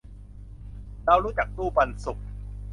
[1.05, 2.19] เรารู้จักตู้ปันสุข